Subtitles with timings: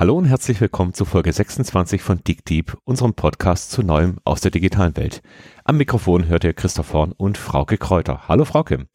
[0.00, 4.40] Hallo und herzlich willkommen zu Folge 26 von Dig Deep, unserem Podcast zu Neuem aus
[4.40, 5.22] der digitalen Welt.
[5.64, 8.28] Am Mikrofon hört ihr Christoph Horn und Frauke Kräuter.
[8.28, 8.86] Hallo Frauke.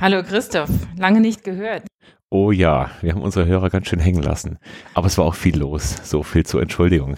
[0.00, 1.82] Hallo Christoph, lange nicht gehört.
[2.30, 4.60] Oh ja, wir haben unsere Hörer ganz schön hängen lassen.
[4.94, 7.16] Aber es war auch viel los, so viel zur Entschuldigung.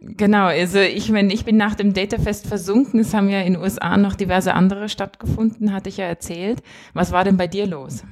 [0.00, 2.98] Genau, also ich, mein, ich bin nach dem Datafest versunken.
[2.98, 6.64] Es haben ja in den USA noch diverse andere stattgefunden, hatte ich ja erzählt.
[6.94, 8.02] Was war denn bei dir los?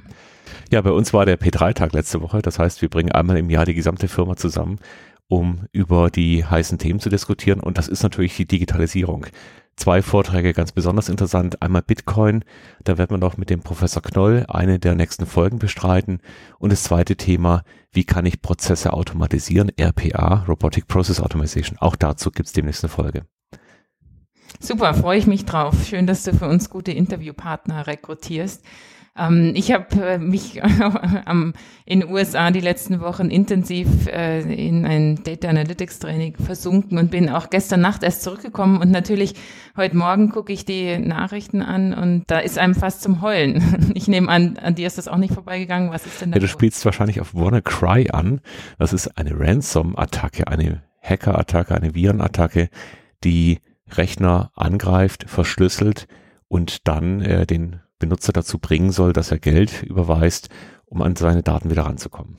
[0.71, 2.43] Ja, bei uns war der P3-Tag letzte Woche.
[2.43, 4.79] Das heißt, wir bringen einmal im Jahr die gesamte Firma zusammen,
[5.29, 7.61] um über die heißen Themen zu diskutieren.
[7.61, 9.27] Und das ist natürlich die Digitalisierung.
[9.77, 11.61] Zwei Vorträge ganz besonders interessant.
[11.61, 12.45] Einmal Bitcoin,
[12.85, 16.21] da werden wir noch mit dem Professor Knoll eine der nächsten Folgen bestreiten.
[16.59, 19.73] Und das zweite Thema, wie kann ich Prozesse automatisieren?
[19.77, 21.77] RPA, Robotic Process Automation.
[21.79, 23.25] Auch dazu gibt es demnächst eine Folge.
[24.61, 25.75] Super, freue ich mich drauf.
[25.85, 28.65] Schön, dass du für uns gute Interviewpartner rekrutierst.
[29.17, 30.61] Ähm, ich habe äh, mich
[31.87, 37.11] in den USA die letzten Wochen intensiv äh, in ein Data Analytics Training versunken und
[37.11, 39.35] bin auch gestern Nacht erst zurückgekommen und natürlich
[39.77, 43.63] heute Morgen gucke ich die Nachrichten an und da ist einem fast zum Heulen.
[43.95, 45.91] Ich nehme an, an dir ist das auch nicht vorbeigegangen.
[45.91, 46.37] Was ist denn da?
[46.37, 48.41] Ja, du spielst wahrscheinlich auf WannaCry an.
[48.79, 52.71] Das ist eine Ransom-Attacke, eine Hacker-Attacke, eine Viren-Attacke,
[53.23, 56.09] die Rechner angreift, verschlüsselt
[56.49, 60.49] und dann äh, den Benutzer dazu bringen soll, dass er Geld überweist,
[60.87, 62.39] um an seine Daten wieder ranzukommen.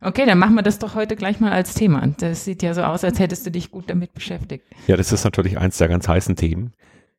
[0.00, 2.04] Okay, dann machen wir das doch heute gleich mal als Thema.
[2.18, 4.64] Das sieht ja so aus, als hättest du dich gut damit beschäftigt.
[4.88, 6.72] Ja, das ist natürlich eins der ganz heißen Themen.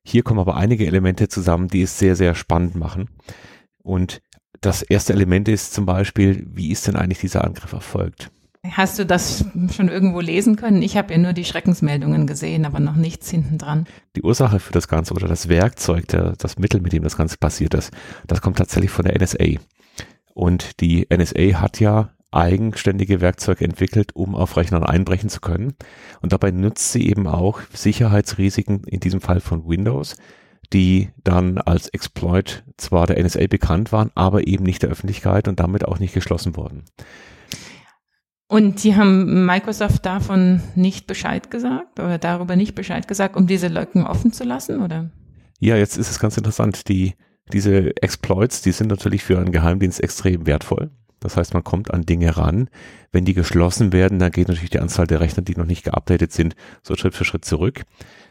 [0.04, 3.08] Hier kommen aber einige Elemente zusammen, die es sehr, sehr spannend machen.
[3.82, 4.20] Und
[4.60, 8.30] das erste Element ist zum Beispiel, wie ist denn eigentlich dieser Angriff erfolgt?
[8.70, 10.80] Hast du das schon irgendwo lesen können?
[10.80, 13.86] Ich habe ja nur die Schreckensmeldungen gesehen, aber noch nichts hinten dran.
[14.16, 17.36] Die Ursache für das Ganze oder das Werkzeug, der, das Mittel, mit dem das Ganze
[17.36, 17.92] passiert ist,
[18.26, 19.60] das kommt tatsächlich von der NSA.
[20.32, 25.74] Und die NSA hat ja eigenständige Werkzeuge entwickelt, um auf Rechnern einbrechen zu können.
[26.22, 30.16] Und dabei nutzt sie eben auch Sicherheitsrisiken, in diesem Fall von Windows,
[30.72, 35.60] die dann als Exploit zwar der NSA bekannt waren, aber eben nicht der Öffentlichkeit und
[35.60, 36.84] damit auch nicht geschlossen wurden.
[38.54, 43.66] Und die haben Microsoft davon nicht Bescheid gesagt oder darüber nicht Bescheid gesagt, um diese
[43.66, 45.10] Lücken offen zu lassen, oder?
[45.58, 46.88] Ja, jetzt ist es ganz interessant.
[46.88, 47.14] Die,
[47.52, 50.92] diese Exploits, die sind natürlich für einen Geheimdienst extrem wertvoll.
[51.18, 52.70] Das heißt, man kommt an Dinge ran.
[53.10, 56.30] Wenn die geschlossen werden, dann geht natürlich die Anzahl der Rechner, die noch nicht geupdatet
[56.30, 56.54] sind,
[56.84, 57.82] so Schritt für Schritt zurück.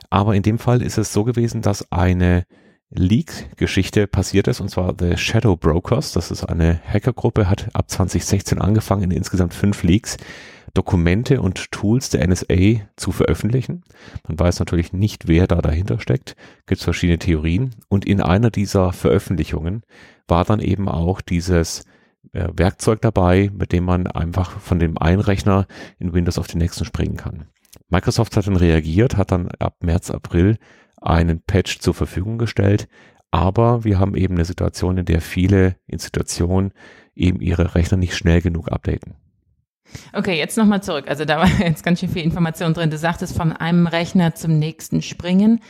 [0.10, 2.46] Aber in dem Fall ist es so gewesen, dass eine
[2.94, 6.12] Leak-Geschichte passiert ist, und zwar The Shadow Brokers.
[6.14, 10.18] Das ist eine Hackergruppe, hat ab 2016 angefangen, in insgesamt fünf Leaks
[10.74, 13.84] Dokumente und Tools der NSA zu veröffentlichen.
[14.28, 16.36] Man weiß natürlich nicht, wer da dahinter steckt.
[16.66, 17.76] Gibt es verschiedene Theorien.
[17.90, 19.84] Und in einer dieser Veröffentlichungen
[20.28, 21.86] war dann eben auch dieses
[22.32, 25.68] äh, Werkzeug dabei, mit dem man einfach von dem einen Rechner
[26.00, 27.46] in Windows auf den nächsten springen kann.
[27.90, 30.58] Microsoft hat dann reagiert, hat dann ab März, April
[31.04, 32.88] einen Patch zur Verfügung gestellt.
[33.32, 36.72] Aber wir haben eben eine Situation, in der viele Institutionen
[37.16, 39.16] eben ihre Rechner nicht schnell genug updaten.
[40.14, 41.06] Okay, jetzt nochmal zurück.
[41.08, 42.90] Also da war jetzt ganz schön viel Information drin.
[42.90, 45.62] Du sagtest, von einem Rechner zum nächsten springen.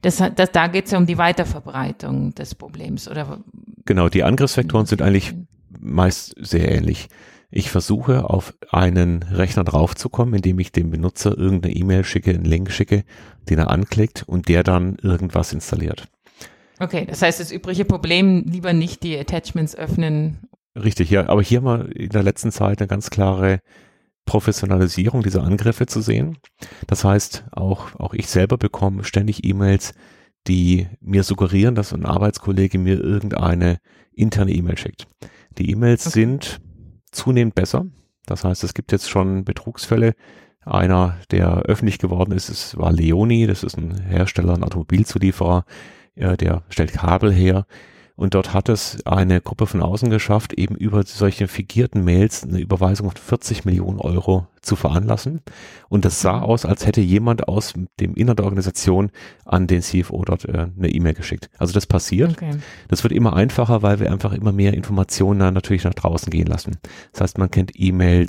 [0.00, 3.40] Das, das, da geht es ja um die Weiterverbreitung des Problems, oder?
[3.84, 5.34] Genau, die Angriffsvektoren sind eigentlich
[5.78, 7.08] meist sehr ähnlich.
[7.54, 12.70] Ich versuche auf einen Rechner draufzukommen, indem ich dem Benutzer irgendeine E-Mail schicke, einen Link
[12.70, 13.04] schicke,
[13.50, 16.08] den er anklickt und der dann irgendwas installiert.
[16.80, 20.38] Okay, das heißt, das übrige Problem, lieber nicht die Attachments öffnen.
[20.74, 23.60] Richtig, ja, aber hier mal in der letzten Zeit eine ganz klare
[24.24, 26.38] Professionalisierung dieser Angriffe zu sehen.
[26.86, 29.92] Das heißt, auch, auch ich selber bekomme ständig E-Mails,
[30.46, 33.76] die mir suggerieren, dass ein Arbeitskollege mir irgendeine
[34.14, 35.06] interne E-Mail schickt.
[35.58, 36.20] Die E-Mails okay.
[36.20, 36.60] sind
[37.12, 37.86] zunehmend besser.
[38.26, 40.14] Das heißt, es gibt jetzt schon Betrugsfälle.
[40.64, 45.64] Einer, der öffentlich geworden ist, es war Leoni, das ist ein Hersteller, ein Automobilzulieferer,
[46.14, 47.66] äh, der stellt Kabel her.
[48.14, 52.60] Und dort hat es eine Gruppe von außen geschafft, eben über solche figierten Mails eine
[52.60, 55.40] Überweisung von 40 Millionen Euro zu veranlassen.
[55.88, 59.10] Und das sah aus, als hätte jemand aus dem Innern der Organisation
[59.44, 61.50] an den CFO dort äh, eine E-Mail geschickt.
[61.58, 62.32] Also das passiert.
[62.32, 62.56] Okay.
[62.88, 66.46] Das wird immer einfacher, weil wir einfach immer mehr Informationen dann natürlich nach draußen gehen
[66.46, 66.78] lassen.
[67.12, 68.28] Das heißt, man kennt E-Mail,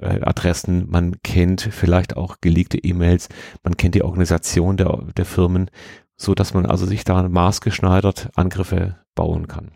[0.00, 3.28] äh, Adressen, man kennt vielleicht auch geleakte E-Mails,
[3.62, 5.70] man kennt die Organisation der, der Firmen,
[6.16, 9.72] so dass man also sich da maßgeschneidert Angriffe bauen kann.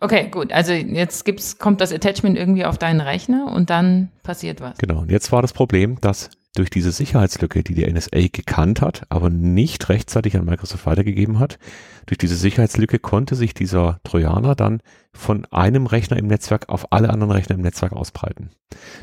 [0.00, 0.52] Okay, gut.
[0.52, 4.78] Also jetzt gibt's, kommt das Attachment irgendwie auf deinen Rechner und dann passiert was.
[4.78, 5.00] Genau.
[5.00, 9.30] Und jetzt war das Problem, dass durch diese Sicherheitslücke, die die NSA gekannt hat, aber
[9.30, 11.58] nicht rechtzeitig an Microsoft weitergegeben hat,
[12.06, 14.80] durch diese Sicherheitslücke konnte sich dieser Trojaner dann
[15.12, 18.50] von einem Rechner im Netzwerk auf alle anderen Rechner im Netzwerk ausbreiten.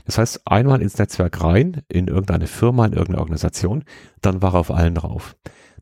[0.06, 3.84] Das heißt, einmal ins Netzwerk rein, in irgendeine Firma, in irgendeine Organisation,
[4.22, 5.36] dann war er auf allen drauf.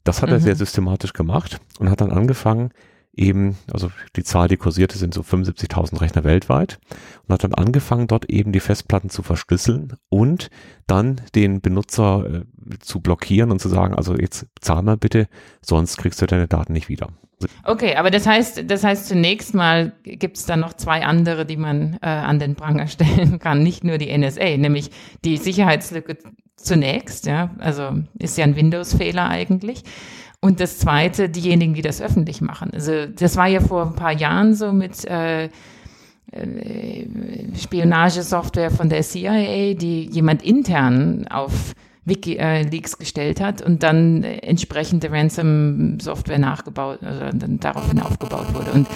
[0.03, 0.35] Das hat mhm.
[0.35, 2.71] er sehr systematisch gemacht und hat dann angefangen,
[3.15, 6.79] eben, also die Zahl, die kursierte, sind so 75.000 Rechner weltweit
[7.27, 10.49] und hat dann angefangen, dort eben die Festplatten zu verschlüsseln und
[10.87, 15.27] dann den Benutzer äh, zu blockieren und zu sagen, also jetzt zahl mal bitte,
[15.61, 17.09] sonst kriegst du deine Daten nicht wieder.
[17.63, 21.57] Okay, aber das heißt, das heißt zunächst mal gibt es da noch zwei andere, die
[21.57, 24.91] man äh, an den Pranger stellen kann, nicht nur die NSA, nämlich
[25.23, 26.17] die Sicherheitslücke
[26.55, 29.83] zunächst, ja, also ist ja ein Windows-Fehler eigentlich.
[30.43, 32.71] Und das Zweite, diejenigen, die das öffentlich machen.
[32.73, 35.49] Also das war ja vor ein paar Jahren so mit äh, äh,
[37.55, 41.73] Spionagesoftware von der CIA, die jemand intern auf
[42.03, 48.71] WikiLeaks äh, gestellt hat und dann entsprechende Ransom-Software nachgebaut, also dann daraufhin aufgebaut wurde.
[48.73, 48.87] Und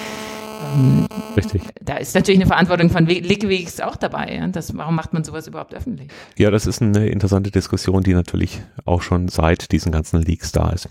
[0.75, 1.07] ähm,
[1.38, 1.61] Richtig.
[1.81, 4.35] Da ist natürlich eine Verantwortung von WikiLeaks auch dabei.
[4.35, 4.47] Ja?
[4.47, 6.09] Das, warum macht man sowas überhaupt öffentlich?
[6.38, 10.71] Ja, das ist eine interessante Diskussion, die natürlich auch schon seit diesen ganzen Leaks da
[10.71, 10.89] ist.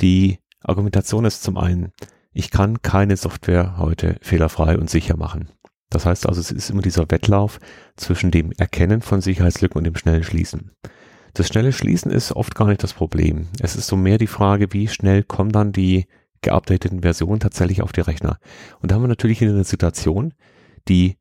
[0.00, 1.92] Die Argumentation ist zum einen,
[2.32, 5.50] ich kann keine Software heute fehlerfrei und sicher machen.
[5.90, 7.60] Das heißt also, es ist immer dieser Wettlauf
[7.96, 10.72] zwischen dem Erkennen von Sicherheitslücken und dem schnellen Schließen.
[11.34, 13.48] Das schnelle Schließen ist oft gar nicht das Problem.
[13.60, 16.06] Es ist so mehr die Frage, wie schnell kommen dann die
[16.42, 18.38] geupdateten Versionen tatsächlich auf die Rechner.
[18.80, 20.34] Und da haben wir natürlich eine Situation,
[20.88, 21.16] die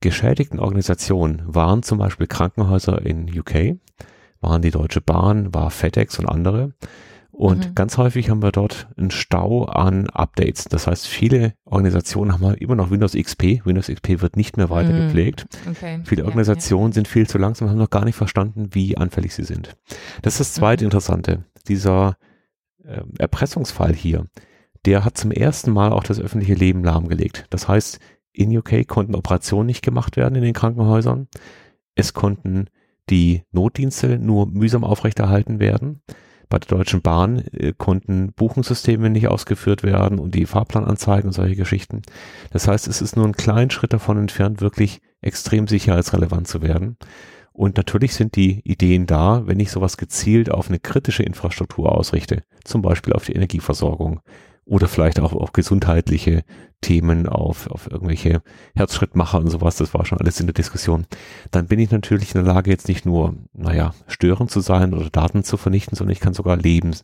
[0.00, 3.78] geschädigten Organisationen waren zum Beispiel Krankenhäuser in UK,
[4.40, 6.72] waren die Deutsche Bahn, war FedEx und andere.
[7.38, 7.74] Und mhm.
[7.76, 10.64] ganz häufig haben wir dort einen Stau an Updates.
[10.64, 13.64] Das heißt, viele Organisationen haben immer noch Windows XP.
[13.64, 15.02] Windows XP wird nicht mehr weiter mhm.
[15.02, 15.46] gepflegt.
[15.70, 16.00] Okay.
[16.02, 16.94] Viele Organisationen ja.
[16.94, 19.76] sind viel zu langsam, haben noch gar nicht verstanden, wie anfällig sie sind.
[20.22, 20.88] Das ist das zweite mhm.
[20.88, 21.44] Interessante.
[21.68, 22.16] Dieser
[22.82, 24.26] äh, Erpressungsfall hier,
[24.84, 27.46] der hat zum ersten Mal auch das öffentliche Leben lahmgelegt.
[27.50, 28.00] Das heißt,
[28.32, 31.28] in UK konnten Operationen nicht gemacht werden in den Krankenhäusern.
[31.94, 32.66] Es konnten
[33.10, 36.02] die Notdienste nur mühsam aufrechterhalten werden.
[36.48, 41.56] Bei der Deutschen Bahn äh, konnten Buchungssysteme nicht ausgeführt werden und die Fahrplananzeigen und solche
[41.56, 42.02] Geschichten.
[42.50, 46.96] Das heißt, es ist nur ein kleiner Schritt davon entfernt, wirklich extrem sicherheitsrelevant zu werden.
[47.52, 52.44] Und natürlich sind die Ideen da, wenn ich sowas gezielt auf eine kritische Infrastruktur ausrichte,
[52.62, 54.20] zum Beispiel auf die Energieversorgung,
[54.68, 56.44] oder vielleicht auch auf gesundheitliche
[56.80, 58.42] Themen, auf, auf irgendwelche
[58.76, 61.06] Herzschrittmacher und sowas, das war schon alles in der Diskussion,
[61.50, 65.10] dann bin ich natürlich in der Lage, jetzt nicht nur, naja, störend zu sein oder
[65.10, 66.94] Daten zu vernichten, sondern ich kann sogar Leben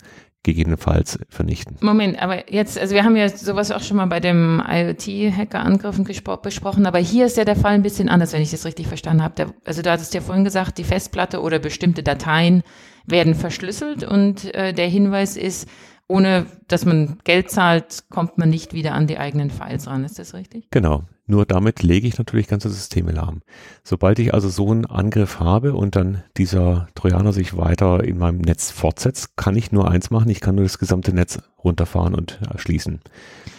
[0.44, 1.76] gegebenenfalls vernichten.
[1.80, 6.04] Moment, aber jetzt, also wir haben ja sowas auch schon mal bei dem IoT-Hacker-Angriffen
[6.42, 9.22] besprochen, aber hier ist ja der Fall ein bisschen anders, wenn ich das richtig verstanden
[9.22, 9.34] habe.
[9.36, 12.62] Der, also du hattest ja vorhin gesagt, die Festplatte oder bestimmte Dateien
[13.06, 15.66] werden verschlüsselt und äh, der Hinweis ist,
[16.06, 20.04] ohne dass man Geld zahlt, kommt man nicht wieder an die eigenen Files ran.
[20.04, 20.68] Ist das richtig?
[20.70, 21.04] Genau.
[21.26, 23.40] Nur damit lege ich natürlich ganze Systeme lahm.
[23.82, 28.42] Sobald ich also so einen Angriff habe und dann dieser Trojaner sich weiter in meinem
[28.42, 30.28] Netz fortsetzt, kann ich nur eins machen.
[30.28, 33.00] Ich kann nur das gesamte Netz runterfahren und schließen.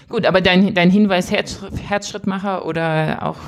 [0.10, 3.40] Gut, aber dein, dein Hinweis Herzschrittmacher oder auch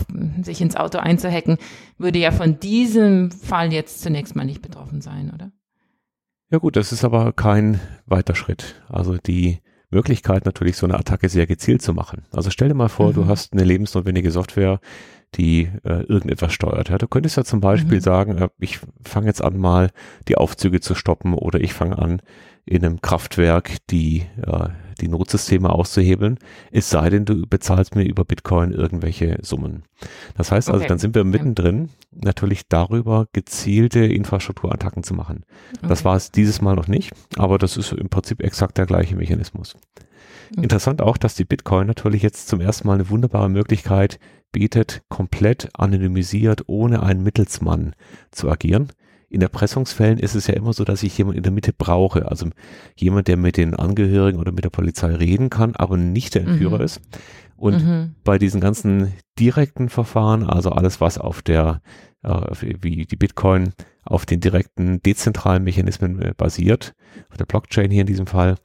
[0.42, 1.60] sich ins Auto einzuhacken,
[2.00, 5.52] würde ja von diesem Fall jetzt zunächst mal nicht betroffen sein, oder?
[6.50, 8.82] Ja gut, das ist aber kein weiter Schritt.
[8.88, 9.60] Also die
[9.90, 12.24] Möglichkeit natürlich so eine Attacke sehr gezielt zu machen.
[12.32, 13.14] Also stell dir mal vor, mhm.
[13.14, 14.80] du hast eine lebensnotwendige Software,
[15.36, 16.90] die äh, irgendetwas steuert.
[16.90, 18.02] Ja, du könntest ja zum Beispiel mhm.
[18.02, 19.92] sagen, äh, ich fange jetzt an mal
[20.30, 22.22] die Aufzüge zu stoppen oder ich fange an
[22.66, 26.38] in einem Kraftwerk die, äh, die Notsysteme auszuhebeln,
[26.72, 29.84] es sei denn, du bezahlst mir über Bitcoin irgendwelche Summen.
[30.36, 30.88] Das heißt also, okay.
[30.88, 35.46] dann sind wir mittendrin, natürlich darüber gezielte Infrastrukturattacken zu machen.
[35.78, 35.88] Okay.
[35.88, 39.16] Das war es dieses Mal noch nicht, aber das ist im Prinzip exakt der gleiche
[39.16, 39.76] Mechanismus.
[40.56, 40.64] Mhm.
[40.64, 44.20] Interessant auch, dass die Bitcoin natürlich jetzt zum ersten Mal eine wunderbare Möglichkeit
[44.52, 47.94] bietet, komplett anonymisiert, ohne einen Mittelsmann
[48.32, 48.92] zu agieren
[49.30, 52.30] in Erpressungsfällen ist es ja immer so, dass ich jemanden in der Mitte brauche.
[52.30, 52.48] Also
[52.96, 56.78] jemand, der mit den Angehörigen oder mit der Polizei reden kann, aber nicht der Entführer
[56.78, 56.84] mhm.
[56.84, 57.02] ist.
[57.58, 58.16] Und mhm.
[58.24, 61.82] bei diesen ganzen direkten Verfahren, also alles, was auf der,
[62.24, 63.74] äh, wie die Bitcoin
[64.06, 66.94] auf den direkten dezentralen Mechanismen äh, basiert,
[67.30, 68.56] auf der Blockchain hier in diesem Fall,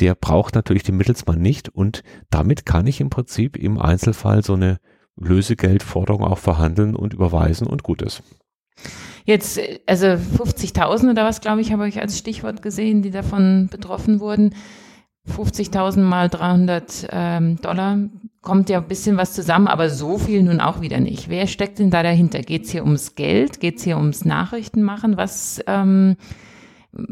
[0.00, 4.54] der braucht natürlich den Mittelsmann nicht und damit kann ich im Prinzip im Einzelfall so
[4.54, 4.78] eine
[5.16, 8.22] Lösegeldforderung auch verhandeln und überweisen und gut ist.
[9.26, 14.20] Jetzt, also 50.000 oder was, glaube ich, habe ich als Stichwort gesehen, die davon betroffen
[14.20, 14.54] wurden.
[15.28, 17.98] 50.000 mal 300 ähm, Dollar
[18.40, 21.28] kommt ja ein bisschen was zusammen, aber so viel nun auch wieder nicht.
[21.28, 22.42] Wer steckt denn da dahinter?
[22.42, 23.58] Geht es hier ums Geld?
[23.58, 25.16] Geht es hier ums Nachrichtenmachen?
[25.16, 26.16] Was, ähm,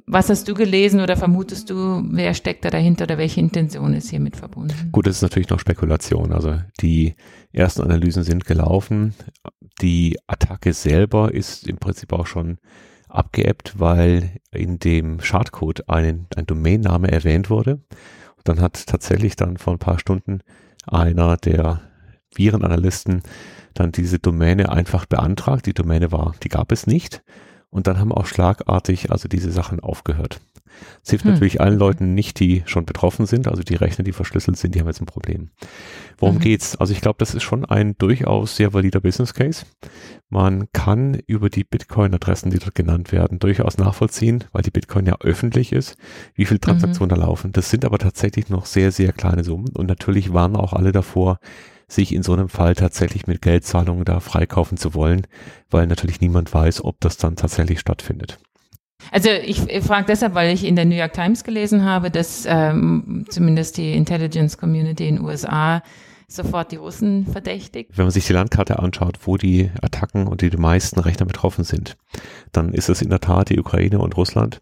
[0.07, 4.11] was hast du gelesen oder vermutest du, wer steckt da dahinter oder welche Intention ist
[4.11, 4.91] hiermit verbunden?
[4.93, 6.33] Gut, das ist natürlich noch Spekulation.
[6.33, 7.15] Also die
[7.53, 9.15] ersten Analysen sind gelaufen.
[9.81, 12.59] Die Attacke selber ist im Prinzip auch schon
[13.09, 17.75] abgeebbt, weil in dem Schadcode ein, ein Domainname erwähnt wurde.
[18.37, 20.41] Und dann hat tatsächlich dann vor ein paar Stunden
[20.87, 21.81] einer der
[22.35, 23.23] Virenanalysten
[23.75, 25.67] dann diese Domäne einfach beantragt.
[25.67, 27.23] Die Domäne war, die gab es nicht.
[27.75, 30.41] Und dann haben auch schlagartig also diese Sachen aufgehört.
[31.03, 31.33] Es hilft hm.
[31.33, 34.81] natürlich allen Leuten nicht, die schon betroffen sind, also die Rechner, die verschlüsselt sind, die
[34.81, 35.51] haben jetzt ein Problem.
[36.19, 36.41] Worum mhm.
[36.41, 36.77] geht's?
[36.77, 39.67] Also ich glaube, das ist schon ein durchaus sehr valider Business Case.
[40.29, 45.17] Man kann über die Bitcoin-Adressen, die dort genannt werden, durchaus nachvollziehen, weil die Bitcoin ja
[45.19, 45.97] öffentlich ist,
[46.35, 47.21] wie viele Transaktionen mhm.
[47.21, 47.51] da laufen.
[47.51, 51.41] Das sind aber tatsächlich noch sehr, sehr kleine Summen und natürlich waren auch alle davor,
[51.89, 55.27] sich in so einem Fall tatsächlich mit Geldzahlungen da freikaufen zu wollen,
[55.71, 58.39] weil natürlich niemand weiß, ob das dann tatsächlich stattfindet.
[59.11, 63.27] Also ich, frage deshalb, weil ich in der New York Times gelesen habe, dass ähm,
[63.29, 65.83] zumindest die Intelligence Community in den USA
[66.27, 67.91] sofort die Russen verdächtigt.
[67.95, 71.65] Wenn man sich die Landkarte anschaut, wo die Attacken und die, die meisten Rechner betroffen
[71.65, 71.97] sind,
[72.53, 74.61] dann ist es in der Tat die Ukraine und Russland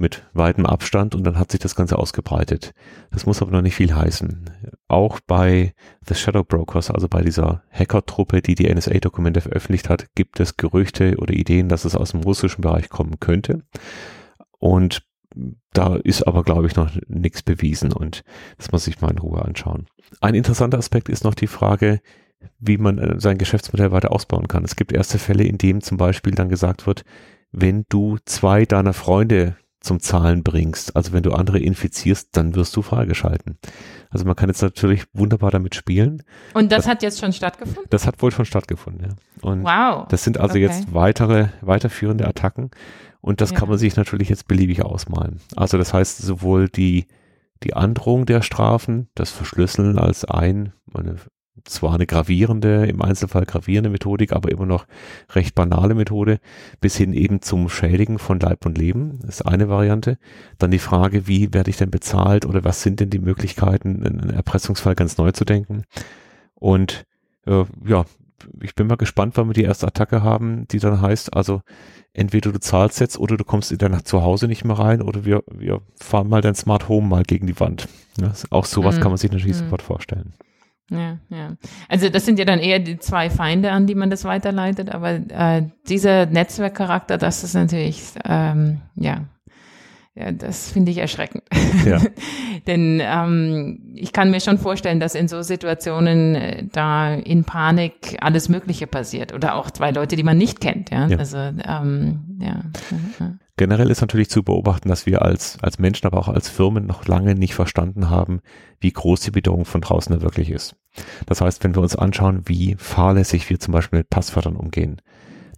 [0.00, 2.72] mit weitem Abstand und dann hat sich das Ganze ausgebreitet.
[3.10, 4.50] Das muss aber noch nicht viel heißen.
[4.88, 5.74] Auch bei
[6.06, 11.16] The Shadow Brokers, also bei dieser Hacker-Truppe, die die NSA-Dokumente veröffentlicht hat, gibt es Gerüchte
[11.18, 13.62] oder Ideen, dass es aus dem russischen Bereich kommen könnte.
[14.58, 15.02] Und
[15.72, 18.24] da ist aber, glaube ich, noch nichts bewiesen und
[18.56, 19.86] das muss ich mal in Ruhe anschauen.
[20.20, 22.00] Ein interessanter Aspekt ist noch die Frage,
[22.58, 24.64] wie man äh, sein Geschäftsmodell weiter ausbauen kann.
[24.64, 27.04] Es gibt erste Fälle, in denen zum Beispiel dann gesagt wird,
[27.52, 30.94] wenn du zwei deiner Freunde zum Zahlen bringst.
[30.94, 33.58] Also wenn du andere infizierst, dann wirst du freigeschalten.
[34.10, 36.22] Also man kann jetzt natürlich wunderbar damit spielen.
[36.54, 37.86] Und das, das hat jetzt schon stattgefunden?
[37.90, 39.48] Das hat wohl schon stattgefunden, ja.
[39.48, 40.06] Und wow.
[40.08, 40.62] Das sind also okay.
[40.62, 42.70] jetzt weitere, weiterführende Attacken.
[43.22, 43.58] Und das ja.
[43.58, 45.40] kann man sich natürlich jetzt beliebig ausmalen.
[45.56, 47.06] Also das heißt sowohl die,
[47.62, 51.16] die Androhung der Strafen, das Verschlüsseln als ein, eine
[51.64, 54.86] zwar eine gravierende, im Einzelfall gravierende Methodik, aber immer noch
[55.30, 56.38] recht banale Methode,
[56.80, 60.18] bis hin eben zum Schädigen von Leib und Leben, das ist eine Variante.
[60.58, 64.30] Dann die Frage, wie werde ich denn bezahlt oder was sind denn die Möglichkeiten, einen
[64.30, 65.84] Erpressungsfall ganz neu zu denken.
[66.54, 67.04] Und
[67.46, 68.04] äh, ja,
[68.62, 71.62] ich bin mal gespannt, wann wir die erste Attacke haben, die dann heißt, also
[72.14, 75.02] entweder du zahlst jetzt oder du kommst in der Nacht zu Hause nicht mehr rein
[75.02, 77.88] oder wir, wir fahren mal dein Smart Home mal gegen die Wand.
[78.18, 79.00] Ja, auch sowas mhm.
[79.00, 79.64] kann man sich natürlich mhm.
[79.64, 80.32] sofort vorstellen.
[80.90, 81.56] Ja, ja.
[81.88, 85.12] Also das sind ja dann eher die zwei Feinde, an die man das weiterleitet, aber
[85.12, 89.24] äh, dieser Netzwerkcharakter, das ist natürlich, ähm, ja,
[90.16, 91.44] ja, das finde ich erschreckend.
[91.86, 92.00] Ja.
[92.66, 98.18] Denn ähm, ich kann mir schon vorstellen, dass in so Situationen äh, da in Panik
[98.20, 100.90] alles Mögliche passiert oder auch zwei Leute, die man nicht kennt.
[100.90, 101.16] Ja, ja.
[101.16, 102.60] also ähm, ja.
[103.60, 107.06] Generell ist natürlich zu beobachten, dass wir als, als Menschen, aber auch als Firmen noch
[107.06, 108.40] lange nicht verstanden haben,
[108.80, 110.76] wie groß die Bedrohung von draußen da wirklich ist.
[111.26, 115.02] Das heißt, wenn wir uns anschauen, wie fahrlässig wir zum Beispiel mit Passwörtern umgehen,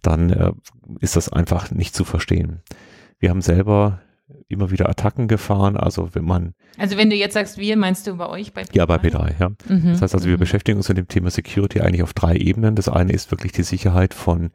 [0.01, 0.51] dann äh,
[0.99, 2.61] ist das einfach nicht zu verstehen.
[3.19, 4.01] Wir haben selber
[4.49, 8.17] immer wieder Attacken gefahren, also wenn man Also wenn du jetzt sagst wir, meinst du
[8.17, 8.75] bei euch bei P3?
[8.75, 9.49] Ja, bei P3, ja.
[9.69, 9.91] Mhm.
[9.91, 10.41] Das heißt also, wir mhm.
[10.41, 12.75] beschäftigen uns mit dem Thema Security eigentlich auf drei Ebenen.
[12.75, 14.51] Das eine ist wirklich die Sicherheit von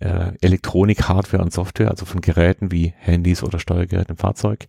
[0.00, 4.66] äh, Elektronik, Hardware und Software, also von Geräten wie Handys oder Steuergeräten im Fahrzeug.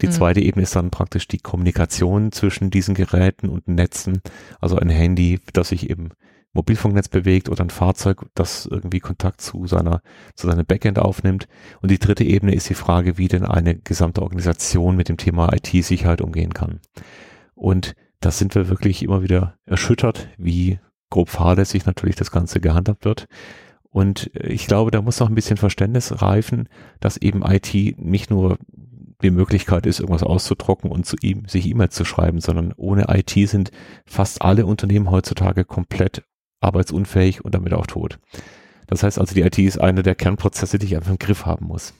[0.00, 0.12] Die mhm.
[0.12, 4.20] zweite Ebene ist dann praktisch die Kommunikation zwischen diesen Geräten und Netzen,
[4.60, 6.10] also ein Handy, das sich im
[6.52, 10.00] Mobilfunknetz bewegt oder ein Fahrzeug, das irgendwie Kontakt zu seiner,
[10.34, 11.48] zu seinem Backend aufnimmt.
[11.82, 15.52] Und die dritte Ebene ist die Frage, wie denn eine gesamte Organisation mit dem Thema
[15.52, 16.80] IT-Sicherheit umgehen kann.
[17.54, 20.78] Und da sind wir wirklich immer wieder erschüttert, wie
[21.10, 23.26] grob fahrlässig natürlich das Ganze gehandhabt wird.
[23.94, 28.28] Und äh, ich glaube, da muss noch ein bisschen Verständnis reifen, dass eben IT nicht
[28.28, 28.58] nur
[29.22, 33.48] die Möglichkeit ist, irgendwas auszudrucken und zu ihm, sich E-Mails zu schreiben, sondern ohne IT
[33.48, 33.70] sind
[34.04, 36.24] fast alle Unternehmen heutzutage komplett
[36.60, 38.18] arbeitsunfähig und damit auch tot.
[38.88, 41.66] Das heißt also, die IT ist einer der Kernprozesse, die ich einfach im Griff haben
[41.66, 41.94] muss.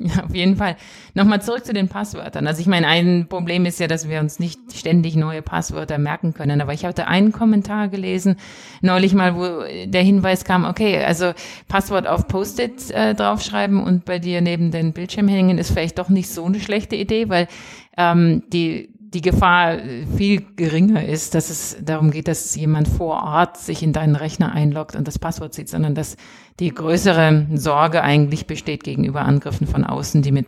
[0.00, 0.76] Ja, auf jeden Fall.
[1.14, 2.46] Nochmal zurück zu den Passwörtern.
[2.46, 6.34] Also ich meine, ein Problem ist ja, dass wir uns nicht ständig neue Passwörter merken
[6.34, 6.60] können.
[6.60, 8.36] Aber ich hatte einen Kommentar gelesen,
[8.80, 11.32] neulich mal, wo der Hinweis kam, okay, also
[11.66, 16.08] Passwort auf Post-it äh, draufschreiben und bei dir neben den Bildschirm hängen ist vielleicht doch
[16.08, 17.48] nicht so eine schlechte Idee, weil
[17.96, 23.22] ähm, die die Gefahr äh, viel geringer ist, dass es darum geht, dass jemand vor
[23.22, 26.16] Ort sich in deinen Rechner einloggt und das Passwort sieht, sondern dass
[26.60, 30.46] die größere Sorge eigentlich besteht gegenüber Angriffen von außen, die mit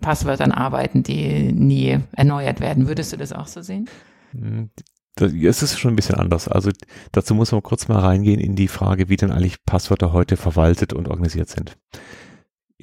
[0.00, 2.86] Passwörtern arbeiten, die nie erneuert werden.
[2.86, 3.88] Würdest du das auch so sehen?
[4.32, 4.70] Hm,
[5.18, 6.48] es ist schon ein bisschen anders.
[6.48, 6.70] Also
[7.10, 10.92] dazu muss man kurz mal reingehen in die Frage, wie denn eigentlich Passwörter heute verwaltet
[10.92, 11.76] und organisiert sind.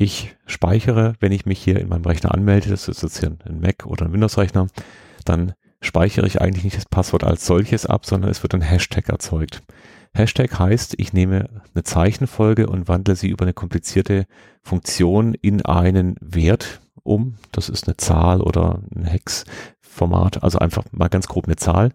[0.01, 3.60] Ich speichere, wenn ich mich hier in meinem Rechner anmelde, das ist jetzt hier ein
[3.60, 4.68] Mac oder ein Windows-Rechner,
[5.25, 9.10] dann speichere ich eigentlich nicht das Passwort als solches ab, sondern es wird ein Hashtag
[9.10, 9.62] erzeugt.
[10.13, 14.25] Hashtag heißt, ich nehme eine Zeichenfolge und wandle sie über eine komplizierte
[14.63, 17.36] Funktion in einen Wert um.
[17.51, 21.91] Das ist eine Zahl oder ein Hex-Format, also einfach mal ganz grob eine Zahl.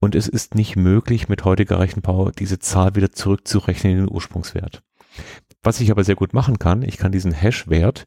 [0.00, 4.82] Und es ist nicht möglich, mit heutiger Rechenpower diese Zahl wieder zurückzurechnen in den Ursprungswert.
[5.66, 8.06] Was ich aber sehr gut machen kann, ich kann diesen Hash-Wert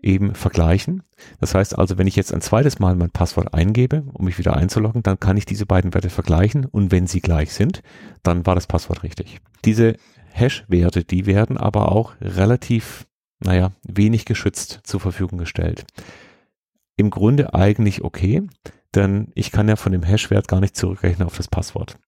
[0.00, 1.02] eben vergleichen.
[1.40, 4.56] Das heißt also, wenn ich jetzt ein zweites Mal mein Passwort eingebe, um mich wieder
[4.56, 7.82] einzuloggen, dann kann ich diese beiden Werte vergleichen und wenn sie gleich sind,
[8.22, 9.42] dann war das Passwort richtig.
[9.66, 9.96] Diese
[10.30, 13.06] Hash-Werte, die werden aber auch relativ,
[13.40, 15.84] naja, wenig geschützt zur Verfügung gestellt.
[16.96, 18.48] Im Grunde eigentlich okay,
[18.94, 21.98] denn ich kann ja von dem Hash-Wert gar nicht zurückrechnen auf das Passwort.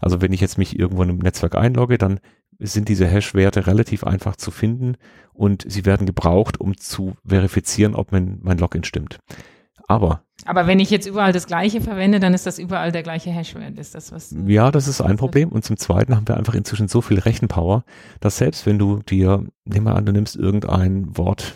[0.00, 2.18] Also wenn ich jetzt mich irgendwo in einem Netzwerk einlogge, dann
[2.58, 4.96] sind diese Hash-Werte relativ einfach zu finden
[5.32, 9.18] und sie werden gebraucht, um zu verifizieren, ob mein, mein Login stimmt.
[9.86, 13.30] Aber aber wenn ich jetzt überall das Gleiche verwende, dann ist das überall der gleiche
[13.30, 13.78] Hashwert.
[13.78, 14.34] Ist das was?
[14.46, 15.48] Ja, das ist ein Problem.
[15.50, 17.84] Und zum Zweiten haben wir einfach inzwischen so viel Rechenpower,
[18.20, 21.54] dass selbst wenn du dir, nehmen wir an, du nimmst irgendein Wort,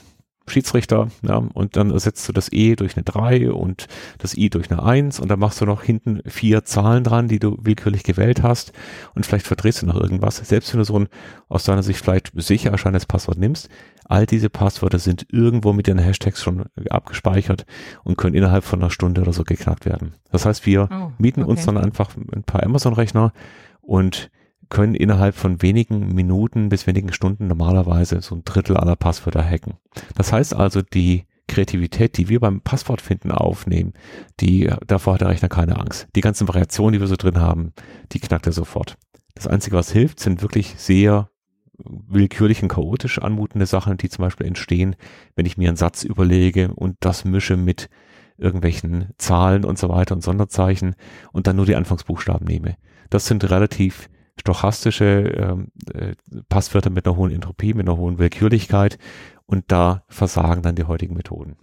[0.49, 3.87] Schiedsrichter, ja, und dann ersetzt du das E durch eine 3 und
[4.19, 7.39] das I durch eine 1 und dann machst du noch hinten vier Zahlen dran, die
[7.39, 8.73] du willkürlich gewählt hast
[9.15, 10.37] und vielleicht verdrehst du noch irgendwas.
[10.37, 11.09] Selbst wenn du so ein
[11.49, 13.69] aus deiner Sicht vielleicht sicher erscheinendes Passwort nimmst,
[14.05, 17.67] all diese Passwörter sind irgendwo mit den Hashtags schon abgespeichert
[18.05, 20.15] und können innerhalb von einer Stunde oder so geknackt werden.
[20.31, 21.51] Das heißt, wir oh, mieten okay.
[21.51, 23.33] uns dann einfach ein paar Amazon-Rechner
[23.81, 24.31] und
[24.69, 29.75] können innerhalb von wenigen Minuten bis wenigen Stunden normalerweise so ein Drittel aller Passwörter hacken.
[30.15, 33.95] Das heißt also, die Kreativität, die wir beim Passwortfinden aufnehmen,
[34.41, 36.07] die, davor hat der Rechner keine Angst.
[36.15, 37.73] Die ganzen Variationen, die wir so drin haben,
[38.13, 38.97] die knackt er sofort.
[39.35, 41.31] Das Einzige, was hilft, sind wirklich sehr
[41.79, 44.97] willkürlich und chaotisch anmutende Sachen, die zum Beispiel entstehen,
[45.37, 47.89] wenn ich mir einen Satz überlege und das mische mit
[48.37, 50.95] irgendwelchen Zahlen und so weiter und Sonderzeichen
[51.33, 52.77] und dann nur die Anfangsbuchstaben nehme.
[53.11, 54.09] Das sind relativ
[54.41, 56.15] stochastische ähm, äh,
[56.49, 58.99] Passwörter mit einer hohen Entropie, mit einer hohen Willkürlichkeit
[59.47, 61.57] und da versagen dann die heutigen Methoden.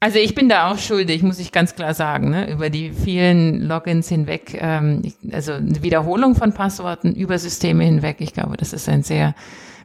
[0.00, 2.50] Also ich bin da auch schuldig, muss ich ganz klar sagen, ne?
[2.50, 8.16] über die vielen Logins hinweg, ähm, also eine Wiederholung von Passworten über Systeme hinweg.
[8.18, 9.36] Ich glaube, das ist ein sehr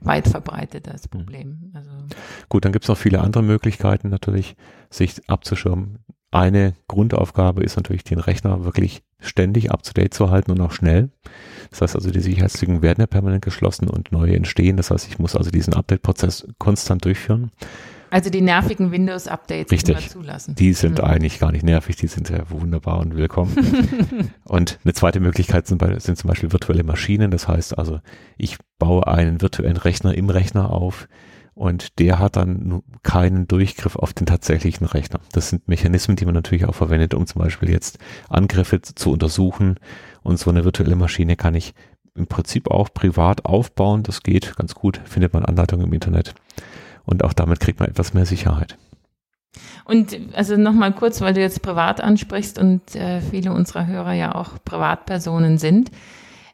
[0.01, 1.09] weit verbreitetes hm.
[1.11, 1.71] Problem.
[1.75, 1.91] Also
[2.49, 4.55] Gut, dann gibt es noch viele andere Möglichkeiten natürlich,
[4.89, 5.99] sich abzuschirmen.
[6.31, 11.09] Eine Grundaufgabe ist natürlich, den Rechner wirklich ständig up-to-date zu halten und auch schnell.
[11.69, 14.77] Das heißt also, die Sicherheitslücken werden ja permanent geschlossen und neue entstehen.
[14.77, 17.51] Das heißt, ich muss also diesen Update-Prozess konstant durchführen.
[18.09, 20.09] Also die nervigen Windows-Updates Richtig.
[20.09, 20.55] zulassen.
[20.55, 21.03] Die sind mhm.
[21.03, 23.55] eigentlich gar nicht nervig, die sind ja wunderbar und willkommen.
[24.45, 27.31] und eine zweite Möglichkeit sind, sind zum Beispiel virtuelle Maschinen.
[27.31, 27.99] Das heißt also,
[28.37, 31.07] ich baue einen virtuellen Rechner im Rechner auf,
[31.57, 35.19] und der hat dann keinen Durchgriff auf den tatsächlichen Rechner.
[35.31, 37.97] Das sind Mechanismen, die man natürlich auch verwendet, um zum Beispiel jetzt
[38.29, 39.79] Angriffe zu untersuchen.
[40.21, 41.73] Und so eine virtuelle Maschine kann ich
[42.13, 44.03] im Prinzip auch privat aufbauen.
[44.03, 46.35] Das geht ganz gut, findet man Anleitungen im Internet.
[47.05, 48.77] Und auch damit kriegt man etwas mehr Sicherheit.
[49.83, 54.35] Und also nochmal kurz, weil du jetzt privat ansprichst und äh, viele unserer Hörer ja
[54.35, 55.89] auch Privatpersonen sind.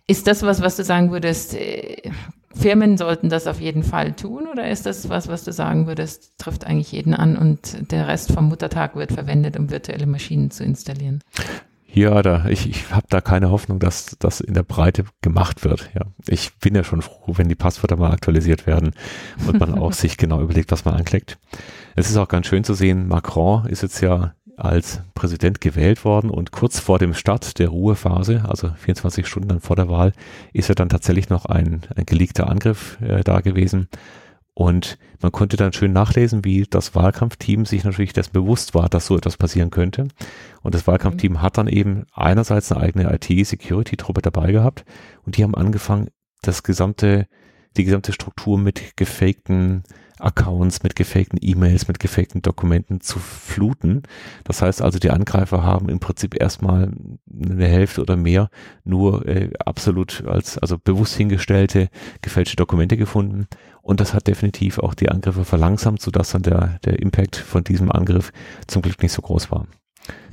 [0.07, 2.09] Ist das was, was du sagen würdest, äh,
[2.53, 6.37] Firmen sollten das auf jeden Fall tun oder ist das was, was du sagen würdest,
[6.37, 10.63] trifft eigentlich jeden an und der Rest vom Muttertag wird verwendet, um virtuelle Maschinen zu
[10.63, 11.21] installieren?
[11.93, 15.91] Ja, da, ich, ich habe da keine Hoffnung, dass das in der Breite gemacht wird.
[15.93, 18.93] Ja, ich bin ja schon froh, wenn die Passwörter mal aktualisiert werden
[19.47, 21.37] und man auch sich genau überlegt, was man anklickt.
[21.95, 26.29] Es ist auch ganz schön zu sehen, Macron ist jetzt ja als Präsident gewählt worden
[26.29, 30.13] und kurz vor dem Start der Ruhephase, also 24 Stunden dann vor der Wahl,
[30.53, 33.87] ist ja dann tatsächlich noch ein, ein geleakter Angriff äh, da gewesen.
[34.55, 39.07] Und man konnte dann schön nachlesen, wie das Wahlkampfteam sich natürlich dessen bewusst war, dass
[39.07, 40.07] so etwas passieren könnte.
[40.61, 44.85] Und das Wahlkampfteam hat dann eben einerseits eine eigene IT-Security-Truppe dabei gehabt
[45.25, 46.09] und die haben angefangen,
[46.43, 47.25] das gesamte,
[47.77, 49.83] die gesamte Struktur mit gefakten
[50.23, 54.03] Accounts, mit gefakten E-Mails, mit gefakten Dokumenten zu fluten.
[54.43, 56.91] Das heißt also, die Angreifer haben im Prinzip erstmal
[57.31, 58.49] eine Hälfte oder mehr
[58.83, 61.89] nur äh, absolut als, also bewusst hingestellte,
[62.21, 63.47] gefälschte Dokumente gefunden.
[63.81, 67.91] Und das hat definitiv auch die Angriffe verlangsamt, sodass dann der, der Impact von diesem
[67.91, 68.31] Angriff
[68.67, 69.67] zum Glück nicht so groß war.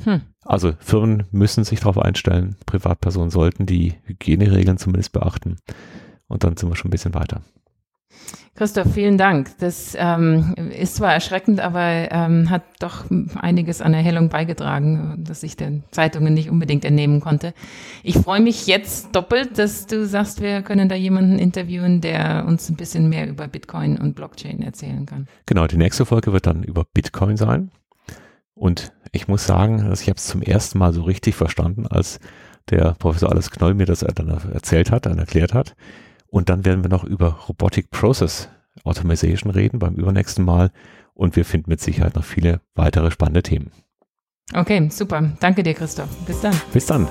[0.05, 0.23] Hm.
[0.45, 5.57] Also Firmen müssen sich darauf einstellen, Privatpersonen sollten die Hygieneregeln zumindest beachten.
[6.29, 7.43] Und dann sind wir schon ein bisschen weiter.
[8.55, 9.57] Christoph, vielen Dank.
[9.59, 15.57] Das ähm, ist zwar erschreckend, aber ähm, hat doch einiges an Erhellung beigetragen, dass ich
[15.57, 17.55] den Zeitungen nicht unbedingt entnehmen konnte.
[18.03, 22.69] Ich freue mich jetzt doppelt, dass du sagst, wir können da jemanden interviewen, der uns
[22.69, 25.27] ein bisschen mehr über Bitcoin und Blockchain erzählen kann.
[25.47, 27.71] Genau, die nächste Folge wird dann über Bitcoin sein.
[28.55, 32.21] Und ich muss sagen, dass ich habe es zum ersten Mal so richtig verstanden, als
[32.69, 35.75] der Professor Alles Knoll mir das dann erzählt hat, dann erklärt hat.
[36.31, 38.49] Und dann werden wir noch über Robotic Process
[38.85, 40.71] Automation reden beim übernächsten Mal.
[41.15, 43.73] Und wir finden mit Sicherheit noch viele weitere spannende Themen.
[44.55, 45.33] Okay, super.
[45.41, 46.09] Danke dir, Christoph.
[46.27, 46.55] Bis dann.
[46.73, 47.07] Bis dann.